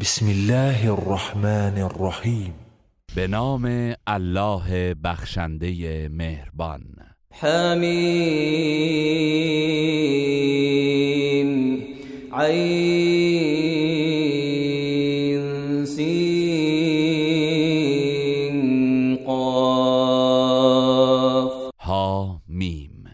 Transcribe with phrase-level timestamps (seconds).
[0.00, 2.54] بسم الله الرحمن الرحیم
[3.16, 6.82] به نام الله بخشنده مهربان.
[7.34, 7.78] حمیم.
[12.32, 13.04] عین
[15.84, 16.38] سین
[19.26, 20.72] قاف.
[21.80, 23.04] ها میم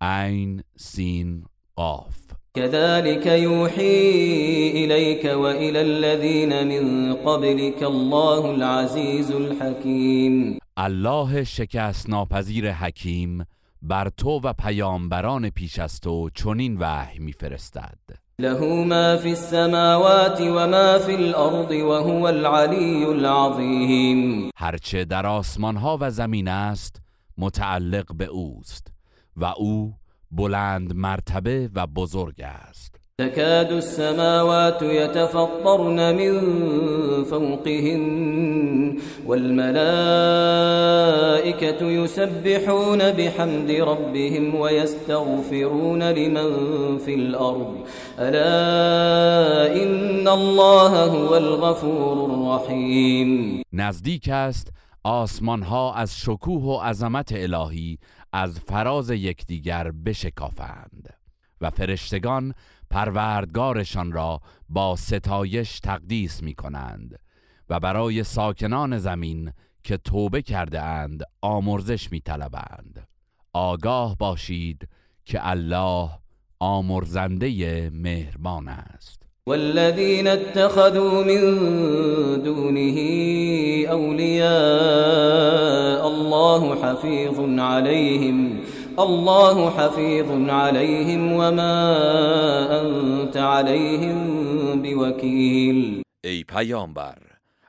[0.00, 1.44] عین سین
[1.76, 2.18] قاف.
[2.54, 4.47] كذلك يوحي
[4.88, 10.58] إليك وإلى الذين من قبلك الله العزيز الحكيم.
[10.76, 13.46] الله شکست ناپذیر حکیم
[13.82, 17.98] بر تو و پیامبران پیش از تو چنین وحی میفرستد.
[18.40, 26.10] له ما في السماوات وما في الأرض وهو العلي العظيم هرچه در آسمان ها و
[26.10, 27.02] زمین است
[27.38, 28.86] متعلق به اوست
[29.36, 29.94] و او
[30.30, 32.97] بلند مرتبه و بزرگ است.
[33.20, 36.40] تكاد السماوات يتفطرن من
[37.24, 39.76] فوقهن والملائكة
[41.86, 46.48] يسبحون بحمد ربهم ويستغفرون لمن
[46.98, 47.86] في الأرض.
[48.18, 53.62] ألا إن الله هو الغفور الرحيم.
[53.72, 54.72] نزدیک است
[55.04, 57.98] آسمان ها از شکوه و عظمت الهی
[58.32, 61.08] از فراز یکدیگر بشکافند
[61.60, 62.54] و فرشتگان
[62.90, 67.18] پروردگارشان را با ستایش تقدیس می کنند
[67.70, 73.08] و برای ساکنان زمین که توبه کرده اند آمرزش می طلبند.
[73.52, 74.88] آگاه باشید
[75.24, 76.10] که الله
[76.60, 81.40] آمرزنده مهربان است والذين اتخذوا من
[82.42, 82.98] دونه
[83.90, 84.48] أولياء
[86.06, 88.58] الله حفيظ عليهم
[88.98, 91.76] الله حفيظ عليهم وما
[92.80, 96.02] أنت عليهم بوكيل.
[96.24, 97.18] ای پیامبر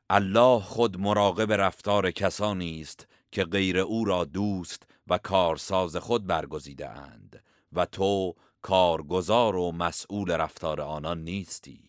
[0.10, 6.89] الله خود مراقب رفتار کسانی است که غیر او را دوست و کارساز خود برگزیده
[6.89, 11.89] اند و تو کارگزار و مسئول رفتار آنان نیستی.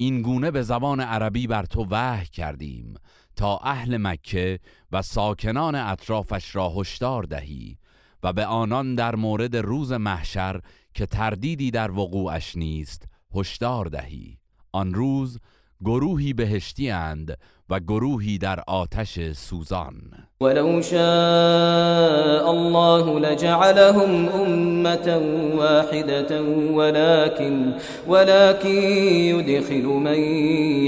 [0.00, 2.94] این گونه به زبان عربی بر تو وحی کردیم
[3.36, 4.60] تا اهل مکه
[4.92, 7.78] و ساکنان اطرافش را هشدار دهی
[8.22, 10.60] و به آنان در مورد روز محشر
[10.94, 14.38] که تردیدی در وقوعش نیست هشدار دهی.
[14.72, 15.38] آن روز
[15.84, 17.38] گروهی بهشتی اند
[17.70, 19.94] و گروهی در آتش سوزان.
[20.40, 25.22] ولو شاء الله لجعلهم أمة
[25.56, 27.72] واحدة ولكن
[28.08, 30.18] ولكن يدخل من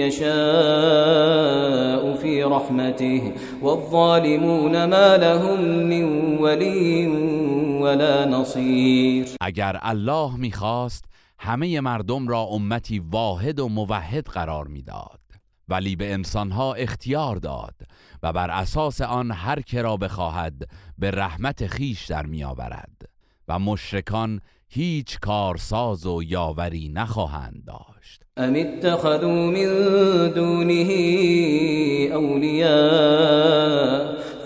[0.00, 0.30] يشاء
[2.16, 3.32] في رحمته.
[3.62, 7.06] والظالمون ما لهم من ولي
[7.82, 9.26] ولا نصير.
[9.40, 11.09] اگر الله می‌خواست
[11.42, 15.20] همه مردم را امتی واحد و موحد قرار می‌داد.
[15.68, 17.74] ولی به انسانها اختیار داد
[18.22, 20.68] و بر اساس آن هر که را بخواهد
[20.98, 23.02] به رحمت خیش در میآورد
[23.48, 28.22] و مشرکان هیچ کارساز و یاوری نخواهند داشت.
[28.36, 30.92] ام اتخذوا من دونه
[32.12, 33.80] أولياء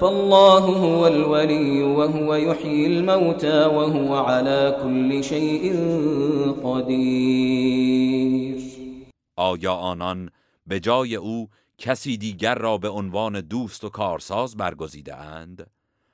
[0.04, 5.72] فالله هو الولي وهو يحيي الموتى وهو على كل شيء
[6.64, 8.58] قدير.
[9.36, 10.30] آیا آنان
[10.66, 11.48] به جای او
[11.78, 15.70] کسی دیگر را به عنوان دوست و کارساز برگزیده اند؟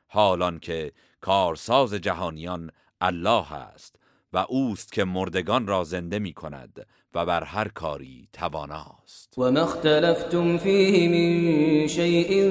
[0.09, 2.71] حالان که کارساز جهانیان
[3.01, 3.97] الله است
[4.33, 9.35] و اوست که مردگان را زنده می کند و بر هر کاری تواناست.
[9.37, 12.51] وما اختلفتم فيه من شيء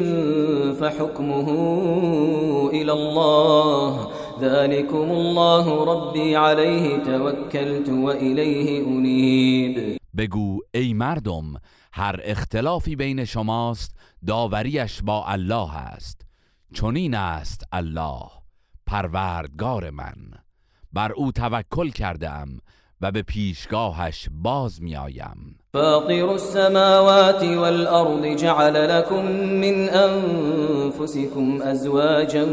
[0.74, 1.50] فحكمه
[2.70, 4.12] إلى الله.
[4.42, 11.54] ذلكم الله ربي عليه توكلت وإليه أنيب بگو ای مردم
[11.94, 13.96] هر اختلافی بین شماست
[14.28, 16.22] داوریش با الله است.
[16.74, 18.30] چنین است الله
[18.86, 20.16] پروردگار من.
[20.94, 22.60] بر او توکل کردم
[23.02, 25.56] و به پیشگاهش باز میآیم.
[25.74, 32.44] فاطر السماوات والأرض جعل لكم من أنفسكم أزواجا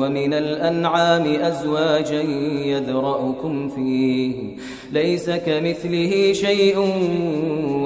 [0.00, 2.22] ومن الأنعام أزواجا
[2.66, 4.56] يذرأكم فيه.
[4.92, 6.78] ليس كمثله شيء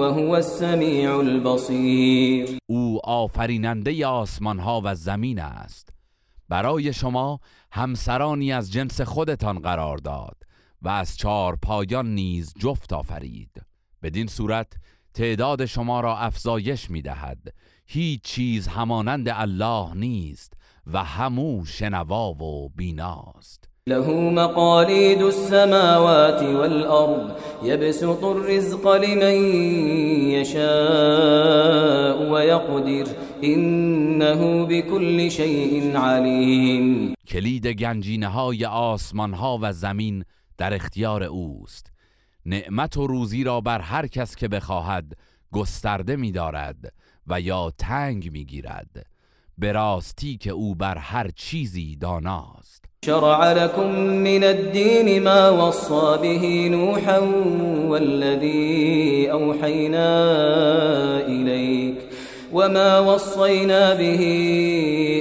[0.00, 2.58] وهو السميع البصير.
[2.66, 5.88] او آفریننده آسمان ها و زمین است.
[6.48, 7.40] برای شما
[7.72, 10.45] همسرانی از جنس خودتان قرار داد.
[10.86, 13.50] و از چهار پایان نیز جفت آفرید.
[14.02, 14.72] بدین صورت
[15.14, 17.54] تعداد شما را افزایش می دهد
[17.86, 20.52] هیچ چیز همانند الله نیست
[20.86, 23.68] و همو شنوا و بیناست.
[23.88, 27.30] له مقاليد السماوات والأرض
[27.64, 29.34] يبسط الرزق لمن
[30.30, 30.72] يشاء
[32.32, 33.06] ويقدر
[33.44, 40.24] إنه بكل شيء عليم کلید گنجینه های آسمان ها و زمین
[40.58, 41.92] در اختیار اوست.
[42.46, 45.12] نعمت و روزی را بر هر کس که بخواهد
[45.52, 46.92] گسترده می دارد
[47.26, 49.06] و یا تنگ می گیرد
[49.58, 52.84] به راستی که او بر هر چیزی داناست.
[53.04, 57.18] شرع لكم من الدين ما وصى به نوحا
[57.88, 60.08] والذي أوحينا
[61.26, 61.96] إليك
[62.52, 64.22] وما وصينا به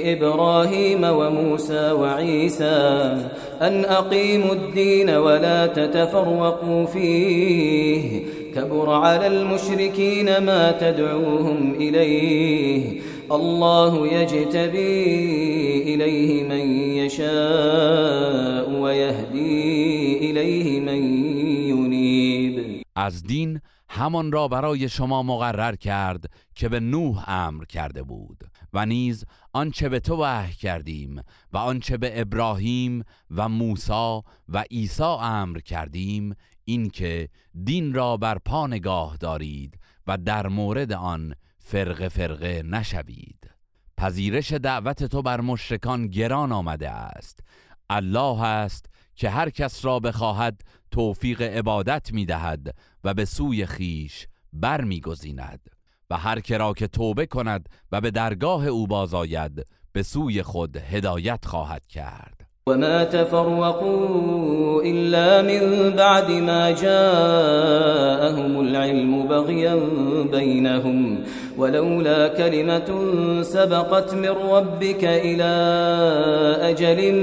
[0.04, 3.16] إبراهيم وموسى وعيسى
[3.62, 8.22] أن أقيموا الدين ولا تتفرقوا فيه.
[8.54, 13.00] كبر على المشركين ما تدعوهم إليه.
[13.32, 21.00] الله يجتبي إليه من يشاء ويهدي إليه من
[21.68, 22.82] ينيب.
[22.96, 26.24] از دین همان را برای شما مقرر کرد
[26.54, 28.44] که به نوح أمر کرده بود.
[28.76, 35.02] و نیز آنچه به تو وحی کردیم و آنچه به ابراهیم و موسی و عیسی
[35.20, 36.34] امر کردیم
[36.64, 37.28] اینکه
[37.64, 43.50] دین را بر پا نگاه دارید و در مورد آن فرق فرقه نشوید.
[43.96, 47.40] پذیرش دعوت تو بر مشرکان گران آمده است.
[47.90, 54.26] الله است که هر کس را بخواهد توفیق عبادت می دهد و به سوی خیش
[54.52, 55.75] بر می گذیند
[56.10, 61.44] و هر کرا که توبه کند و به درگاه او بازاید به سوی خود هدایت
[61.44, 62.46] خواهد کرد.
[62.68, 69.76] وما تفرقوا إلا من بعد ما جاءهم العلم بغيا
[70.32, 71.18] بينهم
[71.58, 72.88] ولولا كلمة
[73.42, 75.52] سبقت من ربك إلى
[76.70, 77.14] أجل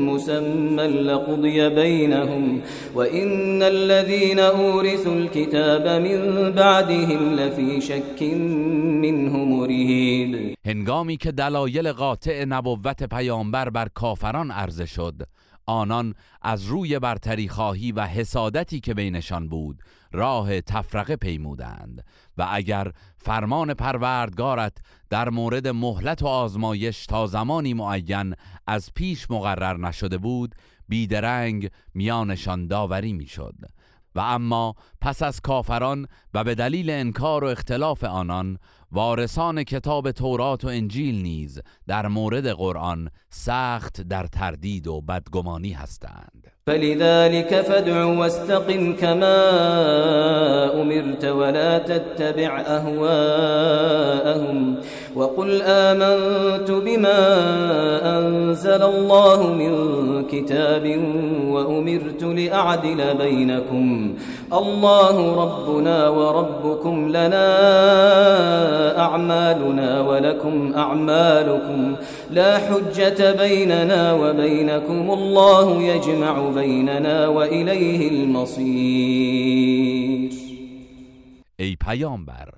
[0.00, 2.60] مسمى لقضي بينهم
[2.94, 8.22] وإن الذين أورثوا الكتاب من بعدهم لفي شك
[9.02, 10.54] منه مريب.
[10.66, 15.14] هنگامی که دلایل قاطع نبوت پیامبر بر کافران عرضه شد
[15.66, 19.82] آنان از روی برتری خواهی و حسادتی که بینشان بود
[20.12, 22.04] راه تفرقه پیمودند
[22.38, 24.78] و اگر فرمان پروردگارت
[25.10, 28.34] در مورد مهلت و آزمایش تا زمانی معین
[28.66, 30.54] از پیش مقرر نشده بود
[30.88, 33.54] بیدرنگ میانشان داوری می‌شد.
[34.14, 38.58] و اما پس از کافران و به دلیل انکار و اختلاف آنان
[38.92, 46.37] وارثان کتاب تورات و انجیل نیز در مورد قرآن سخت در تردید و بدگمانی هستند.
[46.68, 49.36] فلذلك فادع واستقم كما
[50.82, 54.18] أمرت ولا تتبع أهواءهم
[55.16, 57.18] وقل آمنت بما
[58.18, 59.72] أنزل الله من
[60.26, 61.00] كتاب
[61.48, 64.14] وأمرت لأعدل بينكم
[64.52, 67.48] الله ربنا وربكم لنا
[69.00, 71.94] أعمالنا ولكم أعمالكم
[72.30, 78.68] لا حجة بيننا وبينكم الله يجمع بيننا وإليه المصير.
[81.58, 82.48] ای پیامبر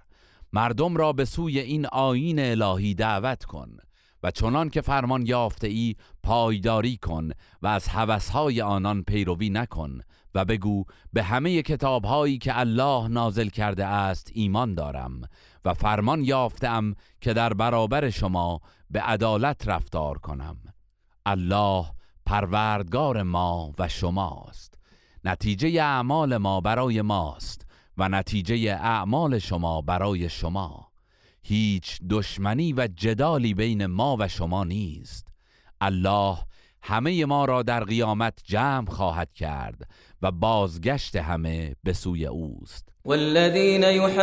[0.52, 3.76] مردم را به سوی این آیین الهی دعوت کن
[4.22, 7.30] و چنان که فرمان یافته ای پایداری کن
[7.62, 10.00] و از هوسهای آنان پیروی نکن
[10.34, 15.20] و بگو به همه کتابهایی که الله نازل کرده است ایمان دارم
[15.64, 20.56] و فرمان یافتم که در برابر شما به عدالت رفتار کنم.
[21.26, 21.84] الله
[22.30, 24.78] پروردگار ما و شماست.
[25.24, 27.66] نتیجه اعمال ما برای ماست
[27.98, 30.88] و نتیجه اعمال شما برای شما.
[31.42, 35.28] هیچ دشمنی و جدالی بین ما و شما نیست.
[35.80, 36.38] الله
[36.82, 39.90] همه ما را در قیامت جمع خواهد کرد
[40.22, 42.89] و بازگشت همه به سوی اوست.
[43.04, 44.20] والذين يحاجون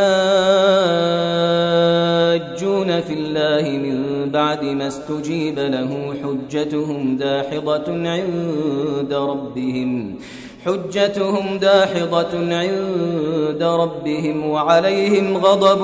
[3.01, 10.17] في الله من بعد ما استجيب له حجتهم داحضة عند ربهم
[10.65, 15.81] حجتهم داحضة عند ربهم وعليهم غضب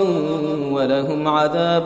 [0.74, 1.86] ولهم عذاب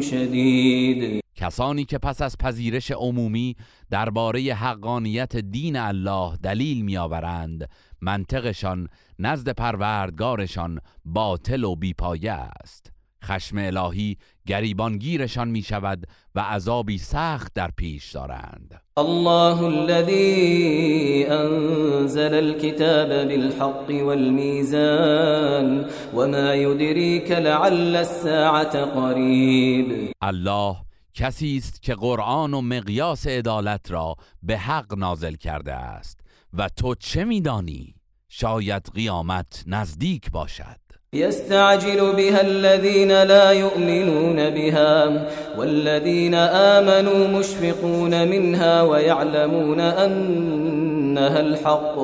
[0.00, 3.56] شدید کسانی که پس از پذیرش عمومی
[3.90, 7.68] درباره حقانیت دین الله دلیل میآورند
[8.00, 8.88] منطقشان
[9.22, 12.92] نزد پروردگارشان باطل و بیپایه است.
[13.24, 18.80] خشم الهی گریبانگیرشان می شود و عذابی سخت در پیش دارند.
[18.96, 30.76] الله الذي أنزل الكتاب بالحق والميزان وما يدريك لعل الساعة قريب الله
[31.14, 36.20] کسی است که قرآن و مقیاس عدالت را به حق نازل کرده است.
[36.54, 37.94] و تو چه میدانی؟
[38.34, 40.82] شاید قیامت نزدیک باشد.
[41.12, 45.26] يستعجل بها الذين لا يؤمنون بها
[45.58, 51.98] والذين آمنوا مشفقون منها ويعلمون أنها الحق.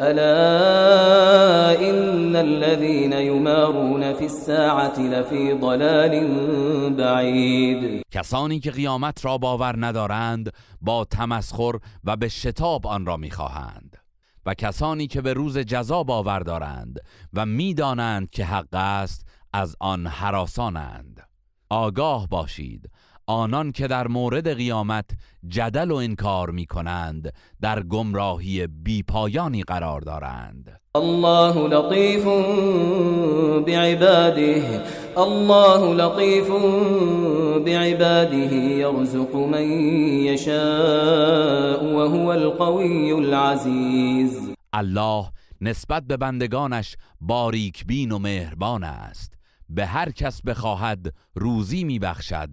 [0.00, 0.30] ألا
[1.90, 6.14] إن الذين يمارون في الساعة لفي ضلال
[6.96, 11.72] بعيد کسانی که قیامت را باور ندارند با تمسخر
[12.04, 14.03] و به شتاب آن را می‌خواهند.
[14.46, 17.00] و کسانی که به روز جزا باور دارند
[17.32, 21.28] و می‌دانند که حق است از آن حراسانند
[21.70, 22.90] آگاه باشید.
[23.26, 25.10] آنان که در مورد قیامت
[25.48, 30.80] جدل و انکار می کنند در گمراهی بیپایانی قرار دارند.
[30.94, 32.24] الله لطيف
[33.66, 34.82] بعباده
[35.16, 36.48] الله لطيف
[37.64, 39.70] بعباده يرزق من
[40.24, 45.26] يشاء وهو القوي العزيز الله
[45.60, 49.34] نسبت به بندگانش باریک بین و مهربان است.
[49.68, 52.50] به هر کس بخواهد روزی میبخشد.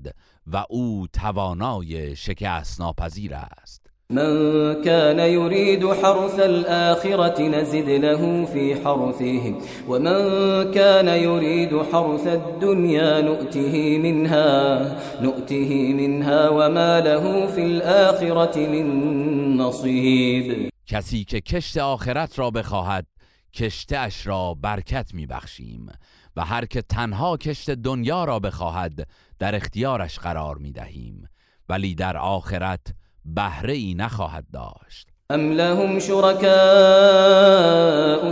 [0.47, 3.81] و او توانای شکست ناپذیر است.
[4.11, 9.55] من كان يريد حرث الآخرة نزد له في حرثه
[9.87, 14.81] ومن كان يريد حرث الدنيا نؤته منها
[15.21, 23.05] نؤته منها وما له في الآخرة من نصيب کسی که کشت آخرت را بخواهد
[23.53, 25.89] کشتش را برکت میبخشیم.
[26.35, 29.07] و هر که تنها کشت دنیا را بخواهد
[29.39, 31.29] در اختیارش قرار می‌دهیم.
[31.69, 32.87] ولی در آخرت
[33.25, 35.07] بهره ای نخواهد داشت.
[35.33, 36.51] أم لهم شركاء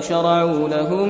[0.02, 1.10] شرعوا لهم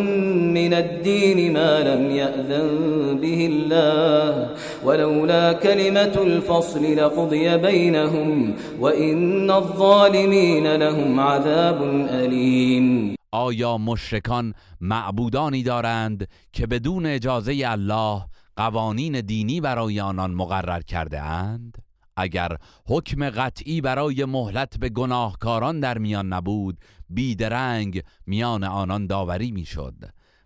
[0.53, 4.50] من الدين ما لم يأذن به الله
[4.84, 16.67] ولولا كلمة الفصل لقضي بينهم وإن الظالمين لهم عذاب أليم آیا مشرکان معبودانی دارند که
[16.67, 21.77] بدون اجازه الله قوانین دینی برای آنان مقرر کرده اند؟
[22.17, 29.95] اگر حکم قطعی برای مهلت به گناهکاران در میان نبود بیدرنگ میان آنان داوری می‌شد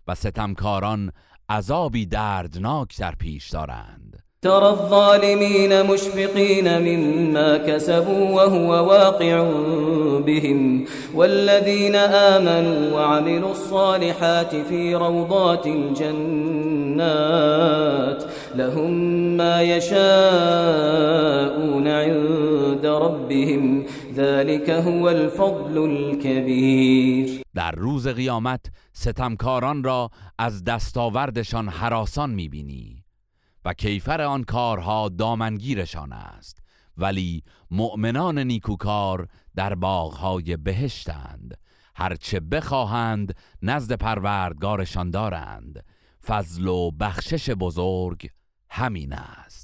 [0.06, 1.12] و ستمکاران
[1.48, 9.42] عذابی دردناک در پیش دارند ترى الظالمين مشفقين مما كسبوا وهو واقع
[10.20, 10.84] بهم
[11.14, 17.04] والذين آمنوا وعملوا الصالحات في روضات الجنات
[18.54, 18.90] لهم
[19.36, 19.98] ما يشاءون
[21.88, 27.42] عند ربهم ذلك هو الفضل الكبير.
[27.54, 28.60] در روز قیامت
[28.92, 33.03] ستمکاران را از دستاوردشان حراسان میبینی.
[33.64, 36.58] و کیفر آن کارها دامنگیرشان است
[36.96, 41.58] ولی مؤمنان نیکوکار در باغهای بهشتند.
[41.96, 45.84] هرچه بخواهند نزد پروردگارشان دارند.
[46.26, 48.28] فضل و بخشش بزرگ
[48.70, 49.63] همین است.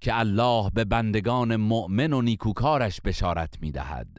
[0.00, 4.18] که الله به بندگان مؤمن و نیکوکارش بشارت می‌دهد.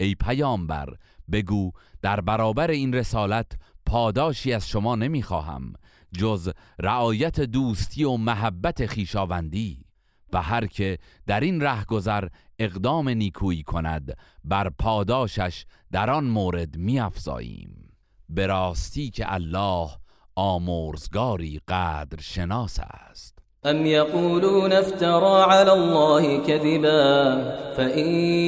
[0.00, 0.94] ای پیامبر
[1.32, 1.72] بگو
[2.02, 3.52] در برابر این رسالت
[3.86, 5.72] پاداشی از شما نمی‌خواهم
[6.12, 9.84] جز رعایت دوستی و محبت خیشاوندی.
[10.32, 17.92] و هر که در این رهگذر اقدام نیکویی کند بر پاداشش در آن مورد میافزاییم.
[18.28, 19.90] به راستی که الله
[20.34, 23.39] آمرزگاری قدر شناس است.
[23.66, 27.34] أم يقولون افترى على الله كذبا
[27.76, 28.06] فإن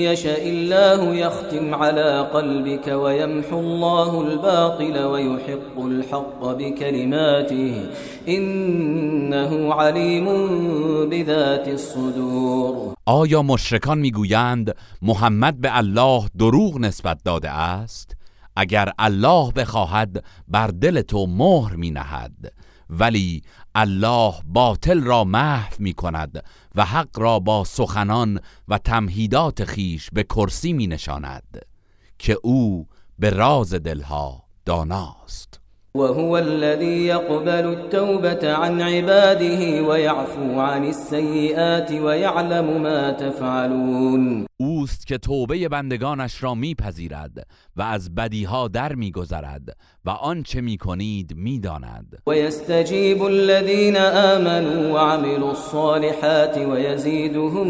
[0.09, 7.87] يشاء الله يختم على قلبك ويمحو الله الباطل ويحق الحق بكلماته
[8.29, 10.27] إنه عليم
[11.11, 18.17] بذات الصدور آیا مشرکان می‌گویند محمد به الله دروغ نسبت داده است؟
[18.57, 22.53] اگر الله بخواهد بر دل تو مهر می نهد
[22.91, 23.43] ولی
[23.75, 30.23] الله باطل را محو می کند و حق را با سخنان و تمهیدات خیش به
[30.23, 31.67] کرسی می نشاند
[32.19, 35.62] که او به راز دلها داناست.
[35.95, 44.47] وهو الذي يقبل التوبة عن عباده ويعفو عن السيئات ويعلم ما تفعلون.
[44.61, 47.47] اوست که توبه بندگانش را میپذیرد
[47.77, 52.19] و از بدیها در میگذرد و آنچه میکنید میداند.
[52.27, 57.69] و یستجیب الذین آمنوا وعملوا الصالحات ويزيدهم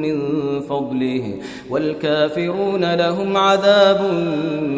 [0.00, 0.20] من
[0.60, 1.34] فضله
[1.70, 4.00] والكافرون لهم عذاب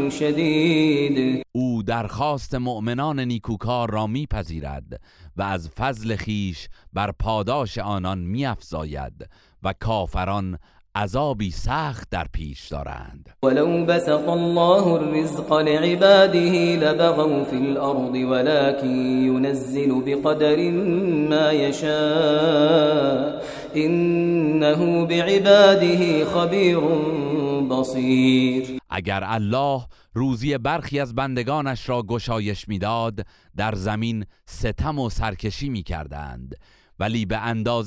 [0.09, 5.01] شدید أو درخواست مؤمنان نیکوکار را میپذیرد
[5.37, 9.29] و از فضل خیش بر پاداش آنان میافزاید
[9.63, 10.59] و کافران
[10.95, 13.31] عذابی سخت در پیش دارند.
[13.43, 18.97] ولو بسط الله الرزق لعباده لبغوا في الارض ولكن
[19.27, 20.71] ينزل بقدر
[21.31, 23.43] ما يشاء.
[23.77, 26.81] انه بعباده خبير
[27.71, 28.82] بصير.
[28.93, 36.55] اگر الله روزی برخی از بندگانش را گشایش می‌داد در زمین ستم و سرکشی می‌کردند.
[36.99, 37.39] ولی به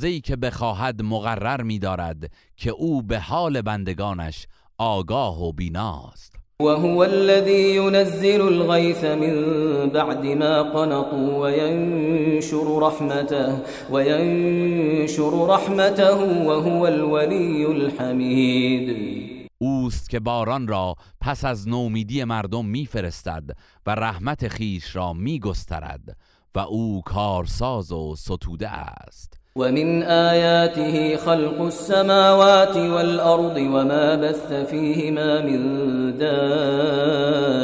[0.04, 4.48] ای که بخواهد مقرر می‌دارد که او به حال بندگانش
[4.78, 6.36] آگاه و بیناست.
[6.60, 19.25] وهو الذي ينزل الغيث من بعد ما قنطوا وينشر رحمته وينشر رحمته وهو الولي الحمید.
[19.58, 23.44] اوست که باران را پس از نومیدی مردم میفرستد
[23.86, 26.18] و رحمت خیش را میگسترد
[26.56, 29.40] و او کارساز و ستوده است.
[29.58, 37.56] ومن آياته خلق السماوات والأرض وما بث فيهما من دابة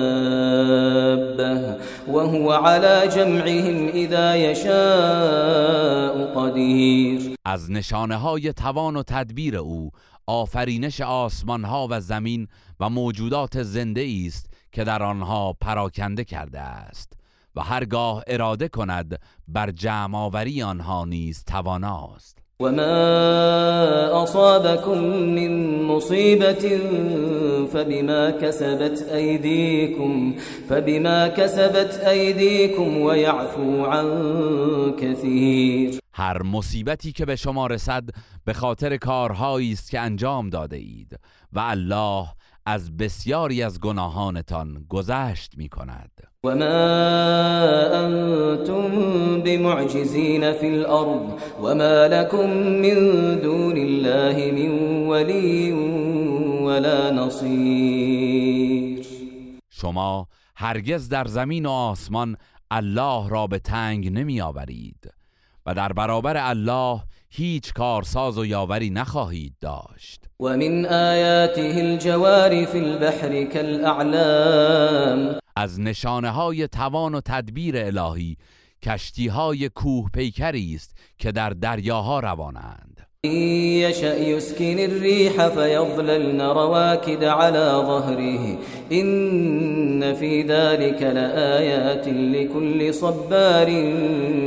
[2.07, 9.91] وهو على جمعهم اذا يشاء قدير از نشانه های توان و تدبیر او
[10.27, 12.47] آفرینش آسمان ها و زمین
[12.79, 17.13] و موجودات زنده است که در آنها پراکنده کرده است
[17.55, 22.37] و هرگاه اراده کند بر جمع آوری آنها نیز تواناست.
[22.61, 26.65] و ما اصابكم من مصیبت
[27.73, 30.33] فبما كسبت ایدیکم
[30.69, 34.07] فبما كسبت ایدیکم و یعفو عن
[34.91, 38.03] كثیر هر مصیبتی که به شما رسد
[38.45, 41.19] به خاطر کارهایی است که انجام داده اید
[41.53, 42.27] و الله
[42.65, 46.11] از بسیاری از گناهانتان گذشت می کند
[46.43, 46.65] و ما
[47.93, 48.91] انتم
[49.41, 55.71] بمعجزین فی الارض و ما لكم من دون الله من ولی
[56.65, 59.07] ولا نصیر.
[59.69, 62.37] شما هرگز در زمین و آسمان
[62.71, 65.20] الله را به تنگ نمی آورید
[65.65, 70.23] و در برابر الله هیچ کارساز و یاوری نخواهید داشت.
[70.39, 78.37] و من آیاته الجوار فی البحر كالاعلام از نشانه های توان و تدبیر الهی
[78.83, 83.00] کشتی های کوه پیکری است که در دریاها روانند.
[83.25, 88.57] يشأ يسكن الريح فيظللن رواكد على ظهره.
[88.91, 93.67] إن في ذلك لآيات لكل صبار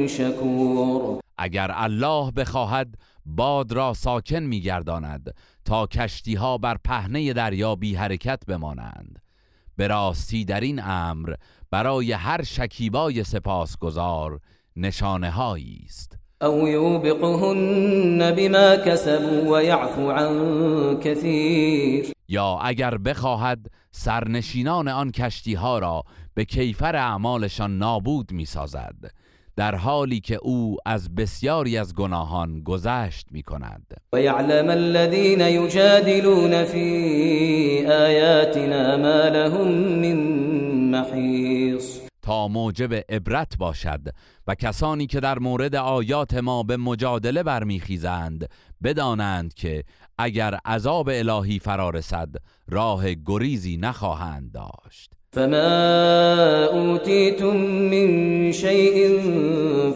[0.07, 1.21] شكور.
[1.39, 5.35] اگر الله بخواهد باد را ساکن میگرداند
[5.65, 9.19] تا کشتی ها بر پهنه دریا بی حرکت بمانند.
[9.77, 11.35] به راستی در این امر
[11.71, 14.41] برای هر شکیبای سپاسگزار
[14.77, 15.41] نشانه
[15.87, 16.14] است.
[16.43, 25.79] او یوبقهن بما کسبوا و یعفو عن کثیر یا اگر بخواهد سرنشینان آن کشتی ها
[25.79, 26.03] را
[26.35, 28.95] به کیفر اعمالشان نابود می سازد
[29.57, 36.65] در حالی که او از بسیاری از گناهان گذشت می کند و یعلم الذین یجادلون
[36.65, 40.17] فی آیاتنا ما لهم من
[40.91, 41.94] محیص
[42.25, 44.01] تا موجب عبرت باشد
[44.47, 48.49] و کسانی که در مورد آیات ما به مجادله برمیخیزند
[48.83, 49.85] بدانند که
[50.19, 52.29] اگر عذاب الهی فرارسد
[52.69, 55.13] راه گریزی نخواهند داشت.
[55.35, 57.57] فما اوتيتم
[57.91, 59.21] من شيء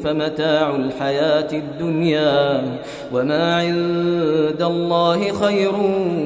[0.03, 2.79] فمتاع الحياة الدنيا
[3.12, 5.74] وما عند الله خير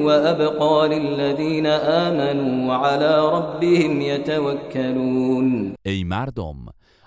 [0.05, 6.55] وأبقى للذين آمنوا وعلى ربهم يتوكلون ای مردم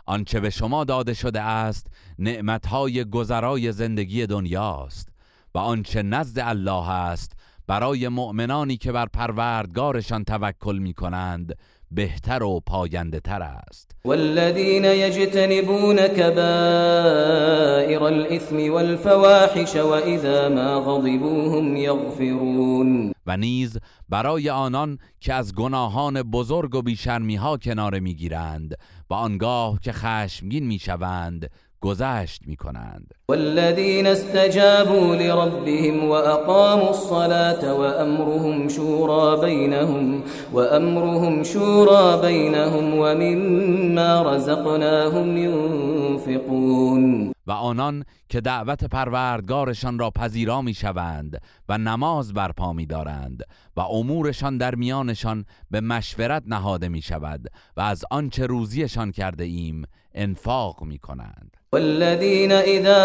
[0.07, 1.87] آنچه به شما داده شده است
[2.19, 5.09] نعمتهای گذرای زندگی دنیاست
[5.55, 7.33] و آنچه نزد الله است
[7.67, 11.57] برای مؤمنانی که بر پروردگارشان توکل می کنند
[11.91, 13.91] بهتر و پاینده تر است.
[14.05, 23.13] والذین یجتنبون کبائر الاثم والفواحش واذا ما غضبوا هم یغفرون.
[23.27, 28.75] و نیز برای آنان که از گناهان بزرگ و بیشرمی ها کناره می‌گیرند
[29.11, 39.41] و آنگاه که خشمگین می‌شوند گذشت می کنند والذین استجابوا لربهم واقاموا الصلاة وامرهم شورى
[39.41, 47.33] بينهم وامرهم شورى بينهم ومما رزقناهم ينفقون.
[47.47, 53.43] و آنان که دعوت پروردگارشان را پذیرا می شوند و نماز برپا می دارند
[53.77, 59.85] و امورشان در میانشان به مشورت نهاده می شود و از آنچه روزیشان کرده ایم
[60.17, 63.03] انفاق می کنند والذین اذا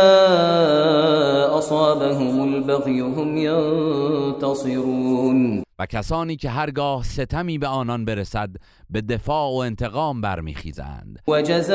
[1.57, 3.37] اصابهم البغی هم
[4.37, 5.63] ینتصرون.
[5.81, 8.49] و کسانی که هرگاه ستمی به آنان برسد
[8.89, 11.19] به دفاع و انتقام برمیخیزند.
[11.27, 11.71] و جزاء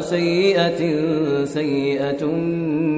[0.00, 0.78] سیئت
[1.46, 2.22] سیئت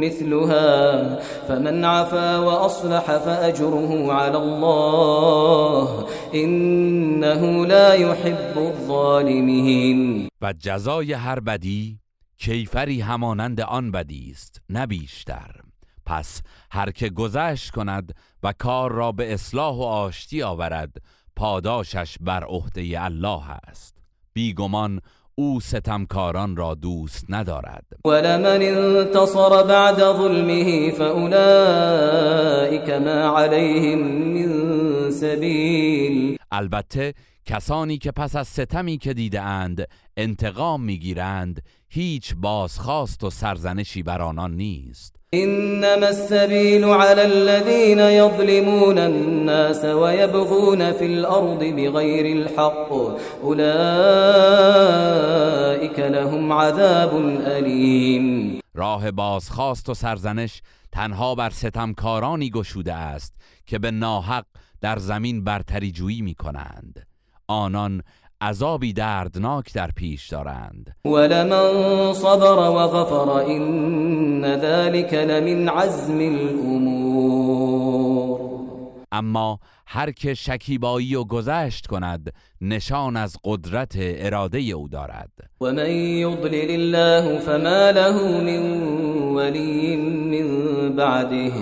[0.01, 1.17] مثلها
[1.49, 5.89] فمن عفا و اصلح فاجره على الله
[6.33, 10.29] انه لا يحب الظالمین.
[10.41, 11.99] و جزای هر بدی
[12.39, 15.62] کیفری همانند آن بدی است نه بیشتر.
[16.07, 20.97] پس هر که گذشت کند و کار را به اصلاح و آشتی آورد
[21.37, 23.99] پاداشش بر عهده الله است.
[24.33, 25.01] بیگمان
[25.35, 27.87] او ستمکاران را دوست ندارد.
[28.05, 36.38] ولمن انتصر بعد ظلمه فاولئک ما علیهم من سبیل.
[36.51, 37.15] البته
[37.47, 44.23] کسانی که پس از ستمی که دیده اند انتقام می‌گیرند هیچ بازخواست و سرزنشی بر
[44.23, 45.22] آنان نیست.
[45.35, 52.92] انما السبيل على الذين يظلمون الناس ويبغون في الارض بغير الحق.
[53.42, 53.59] اولئك
[55.99, 57.16] لهم عذاب
[57.47, 63.35] الیم راه بازخواست و سرزنش تنها بر ستمکارانی گشوده است
[63.66, 64.45] که به ناحق
[64.81, 67.07] در زمین برتری جویی می کنند
[67.49, 68.03] آنان
[68.42, 70.96] عذابی دردناک در پیش دارند.
[71.05, 77.72] ولمن صبر و غفر این ذلك لمن عزم الامور.
[79.12, 79.59] اما
[79.94, 85.31] هر که شکیبایی و گذشت کند نشان از قدرت اراده او دارد.
[85.61, 88.83] و من یضلل الله فما له من
[89.35, 91.52] ولی من بعده.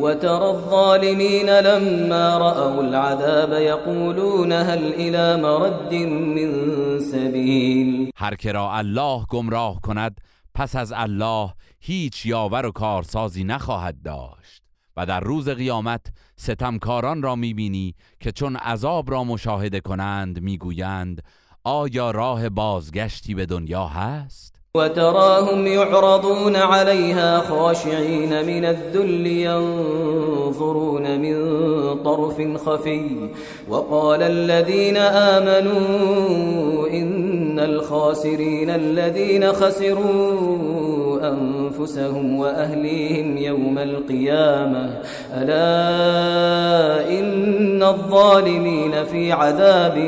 [0.00, 9.26] وترى الظالمين لما رأوا العذاب يقولون هل الى مرد من سبیل هر که را الله
[9.28, 10.20] گمراه کند
[10.54, 11.50] پس از الله
[11.80, 14.59] هیچ یاور و کارسازی نخواهد داشت.
[15.04, 21.22] در روز قیامت ستمکاران را می‌بینی که چون عذاب را مشاهده کنند می‌گویند
[21.64, 31.34] آیا راه بازگشتی به دنیا هست؟ وتراهم يعرضون عليها خاشعين من الذل ينظرون من
[32.04, 33.30] طرف خفي
[33.68, 45.00] وقال الذين آمنوا إن الخاسرين الذين خسروا أنفسهم وأهليهم يوم القيامة.
[45.34, 45.60] ألا
[47.20, 49.98] إن الظالمين في عذاب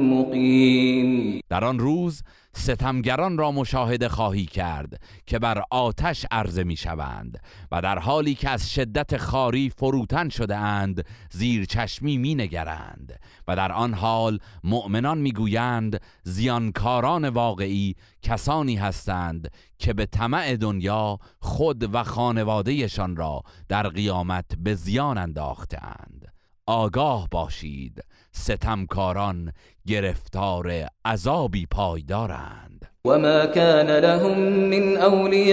[0.00, 1.40] مقيم.
[1.50, 2.22] در آن روز
[2.58, 7.40] ستمگران را مشاهده خواهی کرد که بر آتش عرضه می شوند
[7.72, 13.56] و در حالی که از شدت خاری فروتن شده اند زیر چشمی می نگرند و
[13.56, 21.94] در آن حال مؤمنان می گویند زیانکاران واقعی کسانی هستند که به طمع دنیا خود
[21.94, 26.37] و خانوادهشان را در قیامت به زیان انداختند
[26.68, 28.04] آگاه باشید.
[28.32, 29.52] ستمکاران
[29.86, 32.90] گرفتار عذابی پایدارند.
[33.04, 35.48] وما كان لهم من اولیاء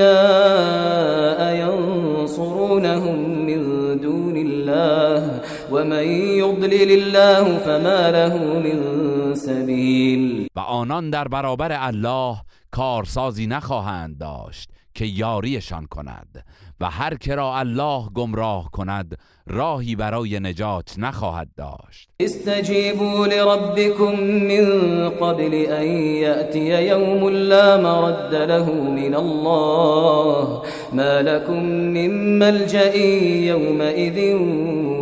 [1.56, 5.42] ینصرونهم من دون الله.
[5.72, 6.04] ومن
[6.38, 12.38] يضلل الله فما له من سبیل و آنان در برابر الله
[12.72, 16.46] کارسازی نخواهند داشت که یاریشان کند.
[16.80, 22.10] و هر که را الله گمراه کند راهی برای نجات نخواهد داشت.
[22.20, 30.62] استجیبوا لربكم من قبل ان یأتی یوم لا مرد له من الله.
[30.94, 34.36] ما لكم من ملجأ یومئذ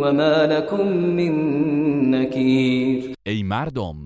[0.02, 1.34] وما لكم من
[2.10, 3.14] نکیر.
[3.26, 3.96] ای مردم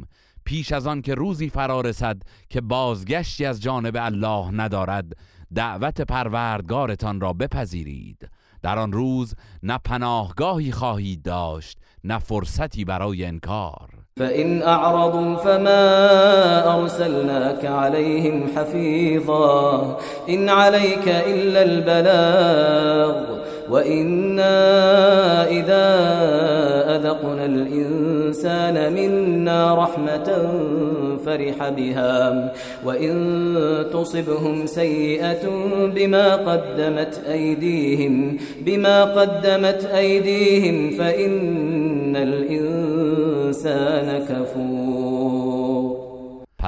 [0.44, 2.16] پیش از آن که روزی فرا رسد
[2.48, 5.12] که بازگشتی از جانب الله ندارد
[5.54, 8.28] دعوت پروردگارتان را بپذیرید.
[8.62, 13.88] در آن روز نه پناهگاهی خواهید داشت نه فرصتی برای انکار.
[14.18, 15.84] فإن أعرضوا فما
[16.80, 23.38] أرسلناك عليهم حفيظا إن عليك إلا البلاغ
[23.70, 24.54] وإنا
[25.50, 25.88] إذا
[26.96, 30.52] أذقنا الإنسان منا رحمة
[31.26, 32.52] فرح بها
[32.84, 35.48] وإن تصبهم سيئة
[35.94, 43.78] بما قدمت أيديهم بما قدمت أيديهم فإن الإنسان
[44.28, 44.97] كفور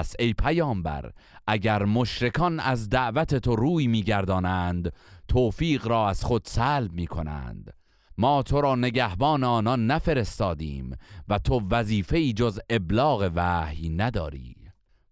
[0.00, 1.10] پس ای پیامبر
[1.46, 4.92] اگر مشرکان از دعوت تو روی میگردانند
[5.28, 7.74] توفیق را از خود سلب می کنند
[8.18, 10.96] ما تو را نگهبان آنان نفرستادیم
[11.28, 14.56] و تو وظیفه جز ابلاغ وحی نداری.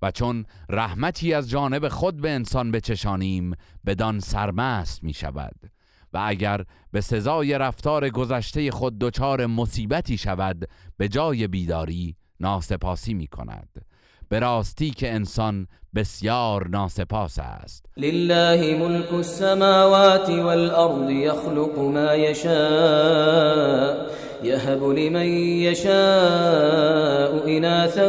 [0.02, 3.52] و چون رحمتی از جانب خود به انسان بچشانیم
[3.86, 5.70] بدان سرمست می شود
[6.12, 13.26] و اگر به سزای رفتار گذشته خود دچار مصیبتی شود به جای بیداری ناسپاسی می
[13.26, 13.84] کند
[14.28, 17.86] به راستی که انسان بسیار ناسپاس است.
[17.96, 24.06] لله ملك السماوات والارض يخلق ما يشاء
[24.42, 25.26] يهب لمن
[25.62, 28.08] يشاء اناثا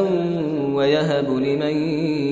[0.74, 1.78] ويهب لمن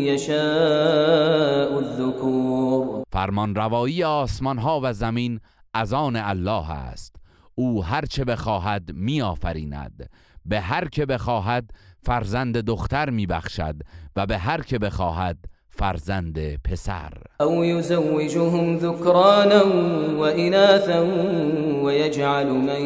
[0.06, 5.40] يشاء الذكور فرمان روایی آسمان ها و زمین
[5.74, 7.16] از آن الله است.
[7.56, 10.10] او هر چه بخواهد میآفریند.
[10.48, 11.72] به هر که بخواهد
[12.04, 13.76] فرزند دختر میبخشد
[14.16, 15.38] و به هر که بخواهد
[15.70, 17.12] فرزند پسر.
[17.40, 19.66] او یزوجهم ذکرانا
[20.18, 21.06] و اناثا
[21.86, 22.82] و یجعل من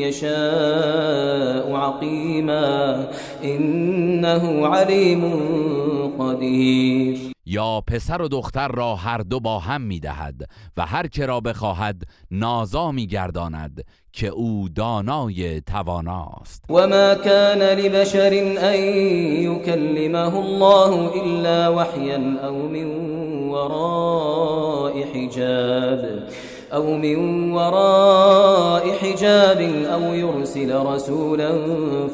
[0.00, 3.04] یشاء عقیما.
[3.42, 5.22] انه علیم
[6.18, 7.27] قدیر.
[7.48, 10.42] یا پسر و دختر را هر دو با هم می‌دهد
[10.76, 16.64] و هر که را بخواهد نازا میگرداند که او دانای تواناست.
[16.70, 22.84] و ما کان لبشر ان یکلمه الله الا وحیا او من
[23.48, 26.04] وراء حجاب
[26.72, 29.60] او من وراء حجاب
[29.92, 31.52] او يرسل رسولا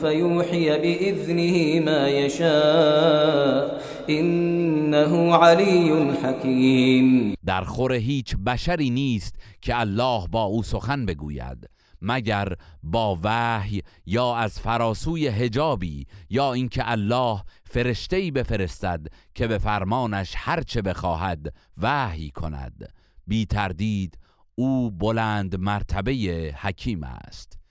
[0.00, 5.90] فيوحي باذنه ما يشاء انه علی
[6.22, 11.70] حکیم در خور هیچ بشری نیست که الله با او سخن بگوید
[12.02, 12.48] مگر
[12.82, 20.82] با وحی یا از فراسوی هجابی یا اینکه الله فرشته‌ای بفرستد که به فرمانش هرچه
[20.82, 22.92] بخواهد وحی کند.
[23.26, 24.18] بی تردید
[24.54, 26.12] او بلند مرتبه
[26.60, 27.63] حکیم است.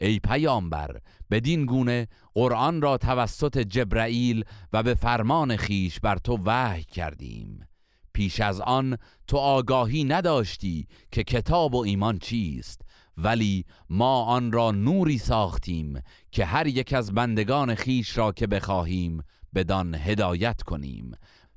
[0.00, 6.84] ای پیامبر بدین گونه قرآن را توسط جبرائیل و به فرمان خیش بر تو وحی
[6.84, 7.66] کردیم.
[8.12, 12.80] پیش از آن تو آگاهی نداشتی که کتاب و ایمان چیست
[13.16, 16.00] ولی ما آن را نوری ساختیم
[16.32, 19.22] که هر یک از بندگان خیش را که بخواهیم
[19.54, 21.12] بدان هدایت کنیم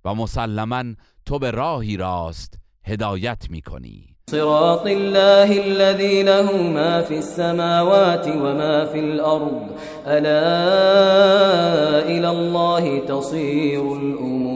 [0.05, 0.83] و مسلما
[1.25, 8.85] تو به راهی راست هدایت می کنی صراط الله الذي له ما في السماوات وما
[8.85, 9.77] في الأرض.
[10.07, 10.45] ألا
[12.05, 14.53] إلى الله تصير الأمور.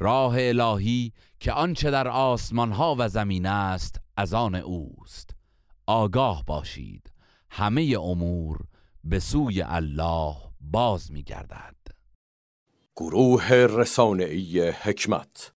[0.00, 5.30] راه الهی که آنچه در آسمان ها و زمین است از آن اوست.
[5.86, 7.12] آگاه باشید
[7.50, 8.58] همه امور
[9.04, 11.76] به سوی الله باز می گردد
[12.96, 15.52] گروه رسانه‌ای حکمت